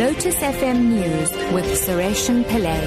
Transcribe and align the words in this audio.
Lotus 0.00 0.36
FM 0.36 0.80
News 0.94 1.30
with 1.52 1.66
Sureshan 1.66 2.42
Pillay. 2.44 2.80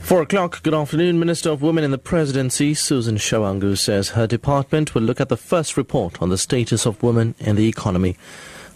Four 0.00 0.22
o'clock, 0.22 0.64
good 0.64 0.74
afternoon. 0.74 1.20
Minister 1.20 1.50
of 1.50 1.62
Women 1.62 1.84
in 1.84 1.92
the 1.92 1.96
Presidency, 1.96 2.74
Susan 2.74 3.18
Shabangu, 3.18 3.78
says 3.78 4.08
her 4.10 4.26
department 4.26 4.96
will 4.96 5.02
look 5.02 5.20
at 5.20 5.28
the 5.28 5.36
first 5.36 5.76
report 5.76 6.20
on 6.20 6.28
the 6.28 6.36
status 6.36 6.86
of 6.86 7.00
women 7.04 7.36
in 7.38 7.54
the 7.54 7.68
economy. 7.68 8.16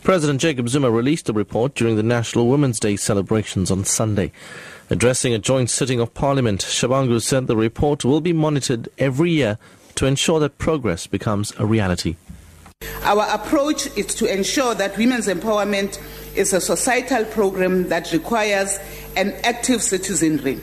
President 0.04 0.40
Jacob 0.40 0.68
Zuma 0.68 0.88
released 0.88 1.26
the 1.26 1.32
report 1.32 1.74
during 1.74 1.96
the 1.96 2.04
National 2.04 2.46
Women's 2.46 2.78
Day 2.78 2.94
celebrations 2.94 3.72
on 3.72 3.84
Sunday. 3.84 4.30
Addressing 4.88 5.34
a 5.34 5.40
joint 5.40 5.68
sitting 5.68 5.98
of 5.98 6.14
Parliament, 6.14 6.60
Shabangu 6.60 7.20
said 7.20 7.48
the 7.48 7.56
report 7.56 8.04
will 8.04 8.20
be 8.20 8.32
monitored 8.32 8.88
every 8.98 9.32
year 9.32 9.58
to 9.96 10.06
ensure 10.06 10.38
that 10.38 10.58
progress 10.58 11.08
becomes 11.08 11.52
a 11.58 11.66
reality. 11.66 12.14
Our 13.04 13.26
approach 13.34 13.86
is 13.96 14.14
to 14.14 14.32
ensure 14.32 14.74
that 14.76 14.96
women's 14.96 15.26
empowerment 15.26 16.00
is 16.36 16.52
a 16.52 16.60
societal 16.60 17.24
program 17.24 17.88
that 17.88 18.12
requires 18.12 18.78
an 19.16 19.32
active 19.42 19.82
citizenry. 19.82 20.60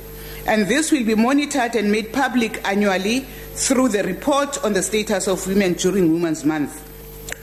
And 0.48 0.68
this 0.68 0.90
will 0.92 1.04
be 1.04 1.16
monitored 1.16 1.76
and 1.76 1.92
made 1.92 2.14
public 2.14 2.66
annually 2.66 3.28
through 3.56 3.90
the 3.90 4.04
report 4.04 4.64
on 4.64 4.72
the 4.72 4.82
status 4.82 5.28
of 5.28 5.46
women 5.48 5.74
during 5.74 6.14
Women's 6.14 6.46
Month. 6.46 6.86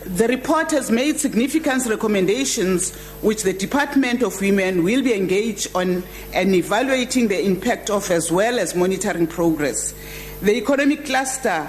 The 0.07 0.29
report 0.29 0.71
has 0.71 0.91
made 0.91 1.21
significant 1.21 1.85
recommendations 1.85 2.95
which 3.21 3.43
the 3.43 3.53
Department 3.53 4.23
of 4.23 4.41
Women 4.41 4.83
will 4.83 5.03
be 5.03 5.13
engaged 5.13 5.77
on 5.77 6.05
and 6.33 6.55
evaluating 6.55 7.29
the 7.29 7.45
impact 7.45 7.91
of 7.91 8.11
as 8.11 8.33
well 8.33 8.59
as 8.59 8.75
monitoring 8.75 9.27
progress. 9.27 9.95
The 10.41 10.57
economic 10.57 11.05
cluster 11.05 11.69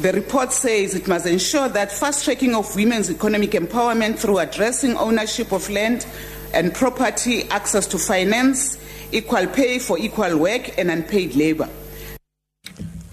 the 0.00 0.12
report 0.12 0.52
says 0.52 0.94
it 0.94 1.06
must 1.06 1.26
ensure 1.26 1.68
that 1.68 1.92
fast 1.92 2.24
tracking 2.24 2.54
of 2.54 2.74
women's 2.74 3.10
economic 3.10 3.50
empowerment 3.50 4.18
through 4.18 4.38
addressing 4.38 4.96
ownership 4.96 5.52
of 5.52 5.68
land 5.70 6.06
and 6.54 6.74
property, 6.74 7.48
access 7.50 7.86
to 7.88 7.98
finance, 7.98 8.78
equal 9.12 9.46
pay 9.46 9.78
for 9.78 9.98
equal 9.98 10.38
work, 10.38 10.78
and 10.78 10.90
unpaid 10.90 11.34
labor. 11.34 11.68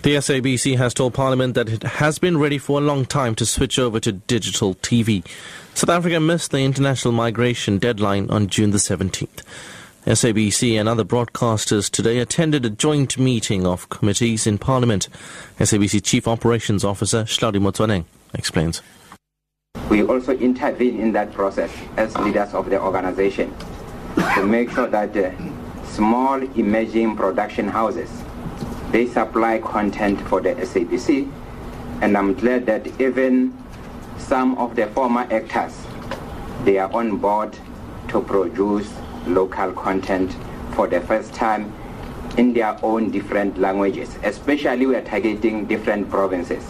The 0.02 0.16
SABC 0.16 0.78
has 0.78 0.94
told 0.94 1.14
Parliament 1.14 1.56
that 1.56 1.68
it 1.68 1.84
has 1.84 2.20
been 2.20 2.38
ready 2.38 2.58
for 2.58 2.80
a 2.80 2.84
long 2.84 3.06
time 3.06 3.36
to 3.36 3.46
switch 3.46 3.78
over 3.78 4.00
to 4.00 4.14
digital 4.14 4.76
TV. 4.76 5.26
South 5.74 5.90
Africa 5.90 6.22
missed 6.22 6.52
the 6.52 6.60
international 6.60 7.12
migration 7.12 7.80
deadline 7.80 8.30
on 8.30 8.48
June 8.48 8.72
the 8.72 8.78
17th. 8.78 9.44
SABC 10.06 10.80
and 10.80 10.88
other 10.88 11.04
broadcasters 11.04 11.90
today 11.90 12.20
attended 12.20 12.66
a 12.66 12.70
joint 12.70 13.18
meeting 13.18 13.66
of 13.66 13.90
committees 13.90 14.48
in 14.48 14.58
Parliament. 14.58 15.08
SABC 15.60 16.04
Chief 16.04 16.28
Operations 16.28 16.84
Officer 16.84 17.24
Hlaudi 17.24 17.60
Motsoeneng 17.60 18.06
explains. 18.34 18.82
We 19.90 20.04
also 20.04 20.34
intervene 20.34 21.00
in 21.00 21.12
that 21.14 21.34
process 21.34 21.72
as 21.98 22.16
leaders 22.18 22.54
of 22.54 22.70
the 22.70 22.82
organization 22.82 23.54
to 24.36 24.46
make 24.46 24.72
sure 24.72 24.88
that 24.88 25.16
uh, 25.16 25.32
small 25.86 26.42
emerging 26.58 27.16
production 27.16 27.68
houses 27.68 28.10
they 28.92 29.06
supply 29.06 29.60
content 29.60 30.20
for 30.22 30.42
the 30.42 30.56
SABC, 30.56 31.32
and 32.02 32.18
I'm 32.18 32.34
glad 32.34 32.66
that 32.66 32.88
even 33.00 33.56
some 34.18 34.58
of 34.58 34.76
the 34.76 34.88
former 34.88 35.28
actors, 35.32 35.80
they 36.64 36.80
are 36.80 36.92
on 36.92 37.18
board 37.18 37.56
to 38.08 38.22
produce 38.22 38.92
local 39.30 39.72
content 39.74 40.36
for 40.74 40.88
the 40.88 41.02
first 41.02 41.34
time 41.34 41.74
in 42.38 42.54
their 42.54 42.78
own 42.84 43.12
different 43.12 43.58
languages, 43.58 44.18
especially 44.24 44.86
we 44.86 44.96
are 44.96 45.02
targeting 45.02 45.66
different 45.66 46.10
provinces. 46.10 46.64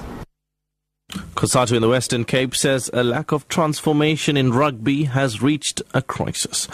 COSATU 1.39 1.77
in 1.77 1.81
the 1.81 1.87
Western 1.87 2.25
Cape 2.25 2.53
says 2.53 2.89
a 2.91 3.01
lack 3.01 3.31
of 3.31 3.47
transformation 3.47 4.35
in 4.35 4.51
rugby 4.51 5.05
has 5.05 5.41
reached 5.41 5.81
a 5.93 6.01
crisis. 6.01 6.67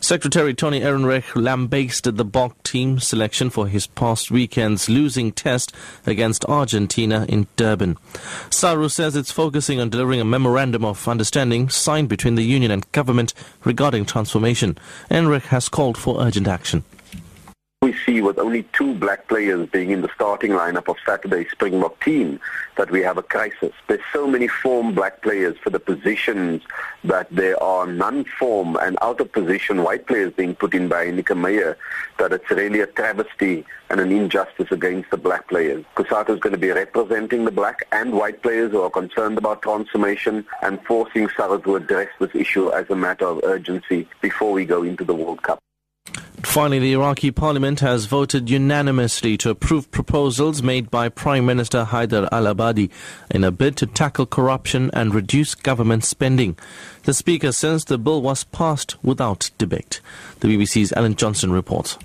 Secretary 0.00 0.52
Tony 0.54 0.80
Ehrenreich 0.80 1.36
lambasted 1.36 2.16
the 2.16 2.24
Bok 2.24 2.60
team 2.64 2.98
selection 2.98 3.48
for 3.48 3.68
his 3.68 3.86
past 3.86 4.32
weekend's 4.32 4.88
losing 4.88 5.30
test 5.30 5.72
against 6.04 6.44
Argentina 6.46 7.26
in 7.28 7.46
Durban. 7.54 7.96
SARU 8.50 8.88
says 8.88 9.14
it's 9.14 9.30
focusing 9.30 9.78
on 9.78 9.88
delivering 9.88 10.20
a 10.20 10.24
memorandum 10.24 10.84
of 10.84 11.06
understanding 11.06 11.68
signed 11.68 12.08
between 12.08 12.34
the 12.34 12.42
union 12.42 12.72
and 12.72 12.90
government 12.90 13.34
regarding 13.62 14.04
transformation. 14.04 14.76
Ehrenreich 15.12 15.42
has 15.42 15.68
called 15.68 15.96
for 15.96 16.20
urgent 16.20 16.48
action 16.48 16.82
we 17.88 17.96
see 18.04 18.20
with 18.20 18.38
only 18.38 18.64
two 18.74 18.94
black 18.96 19.28
players 19.28 19.66
being 19.70 19.90
in 19.90 20.02
the 20.02 20.10
starting 20.14 20.50
lineup 20.50 20.88
of 20.88 20.96
Saturday's 21.06 21.50
Springbok 21.50 21.98
team 22.04 22.38
that 22.76 22.90
we 22.90 23.00
have 23.00 23.16
a 23.16 23.22
crisis. 23.22 23.72
There's 23.86 24.02
so 24.12 24.26
many 24.26 24.46
form 24.46 24.94
black 24.94 25.22
players 25.22 25.56
for 25.62 25.70
the 25.70 25.80
positions 25.80 26.60
that 27.04 27.28
there 27.30 27.60
are 27.62 27.86
non-form 27.86 28.76
and 28.82 28.98
out 29.00 29.22
of 29.22 29.32
position 29.32 29.84
white 29.84 30.06
players 30.06 30.34
being 30.34 30.54
put 30.54 30.74
in 30.74 30.88
by 30.88 31.06
Heyneke 31.06 31.34
Meyer 31.34 31.78
that 32.18 32.34
it's 32.34 32.50
really 32.50 32.80
a 32.80 32.86
travesty 32.86 33.64
and 33.88 34.00
an 34.00 34.12
injustice 34.12 34.70
against 34.70 35.10
the 35.10 35.16
black 35.16 35.48
players. 35.48 35.82
COSATU 35.96 36.34
is 36.34 36.40
going 36.40 36.52
to 36.52 36.58
be 36.58 36.70
representing 36.70 37.46
the 37.46 37.50
black 37.50 37.86
and 37.92 38.12
white 38.12 38.42
players 38.42 38.70
who 38.70 38.82
are 38.82 38.90
concerned 38.90 39.38
about 39.38 39.62
transformation 39.62 40.44
and 40.60 40.78
forcing 40.84 41.26
SARU 41.28 41.64
to 41.64 41.76
address 41.76 42.08
this 42.20 42.34
issue 42.34 42.70
as 42.70 42.90
a 42.90 42.96
matter 42.96 43.24
of 43.24 43.40
urgency 43.44 44.06
before 44.20 44.52
we 44.52 44.66
go 44.66 44.82
into 44.82 45.04
the 45.04 45.14
World 45.14 45.42
Cup. 45.42 45.58
Finally, 46.48 46.78
the 46.78 46.92
Iraqi 46.94 47.30
parliament 47.30 47.80
has 47.80 48.06
voted 48.06 48.48
unanimously 48.48 49.36
to 49.36 49.50
approve 49.50 49.88
proposals 49.90 50.62
made 50.62 50.90
by 50.90 51.10
Prime 51.10 51.44
Minister 51.44 51.84
Haider 51.84 52.26
al-Abadi 52.32 52.90
in 53.30 53.44
a 53.44 53.50
bid 53.50 53.76
to 53.76 53.86
tackle 53.86 54.24
corruption 54.24 54.90
and 54.94 55.14
reduce 55.14 55.54
government 55.54 56.04
spending. 56.04 56.56
The 57.02 57.12
speaker 57.12 57.52
says 57.52 57.84
the 57.84 57.98
bill 57.98 58.22
was 58.22 58.44
passed 58.44 58.96
without 59.04 59.50
debate. 59.58 60.00
The 60.40 60.48
BBC's 60.48 60.90
Alan 60.94 61.16
Johnson 61.16 61.52
reports. 61.52 61.98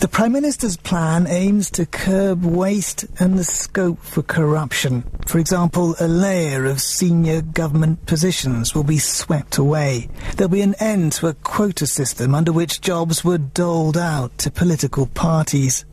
The 0.00 0.08
Prime 0.08 0.32
Minister's 0.32 0.78
plan 0.78 1.26
aims 1.26 1.70
to 1.72 1.84
curb 1.84 2.42
waste 2.42 3.04
and 3.18 3.38
the 3.38 3.44
scope 3.44 3.98
for 4.00 4.22
corruption. 4.22 5.04
For 5.26 5.38
example, 5.38 5.94
a 6.00 6.08
layer 6.08 6.64
of 6.64 6.80
senior 6.80 7.42
government 7.42 8.06
positions 8.06 8.74
will 8.74 8.82
be 8.82 8.96
swept 8.96 9.58
away. 9.58 10.08
There'll 10.36 10.48
be 10.48 10.62
an 10.62 10.74
end 10.80 11.12
to 11.12 11.26
a 11.26 11.34
quota 11.34 11.86
system 11.86 12.34
under 12.34 12.50
which 12.50 12.80
jobs 12.80 13.22
were 13.26 13.36
doled 13.36 13.98
out 13.98 14.38
to 14.38 14.50
political 14.50 15.06
parties. 15.06 15.84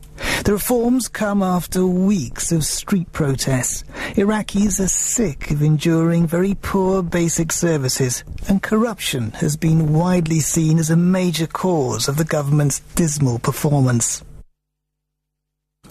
The 0.44 0.52
reforms 0.52 1.08
come 1.08 1.42
after 1.42 1.84
weeks 1.84 2.52
of 2.52 2.64
street 2.64 3.12
protests. 3.12 3.84
Iraqis 4.14 4.80
are 4.80 4.88
sick 4.88 5.50
of 5.50 5.62
enduring 5.62 6.26
very 6.26 6.54
poor 6.62 7.02
basic 7.02 7.52
services, 7.52 8.24
and 8.48 8.62
corruption 8.62 9.32
has 9.32 9.56
been 9.56 9.92
widely 9.92 10.40
seen 10.40 10.78
as 10.78 10.90
a 10.90 10.96
major 10.96 11.46
cause 11.46 12.08
of 12.08 12.16
the 12.16 12.24
government's 12.24 12.80
dismal 12.94 13.38
performance. 13.38 14.22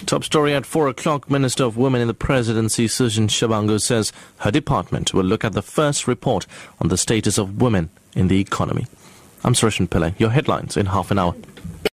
Top 0.05 0.23
story 0.23 0.53
at 0.53 0.65
4 0.65 0.87
o'clock. 0.87 1.29
Minister 1.29 1.63
of 1.63 1.75
Women 1.75 2.01
in 2.01 2.07
the 2.07 2.13
Presidency, 2.13 2.87
Susan 2.87 3.27
Shabangu, 3.27 3.81
says 3.81 4.13
her 4.39 4.51
department 4.51 5.13
will 5.13 5.23
look 5.23 5.43
at 5.43 5.53
the 5.53 5.61
first 5.61 6.07
report 6.07 6.45
on 6.79 6.87
the 6.87 6.97
status 6.97 7.37
of 7.37 7.61
women 7.61 7.89
in 8.15 8.27
the 8.27 8.39
economy. 8.39 8.85
I'm 9.43 9.53
Suresh 9.53 9.85
Pillay. 9.87 10.19
Your 10.19 10.29
headlines 10.29 10.77
in 10.77 10.87
half 10.87 11.11
an 11.11 11.19
hour. 11.19 11.35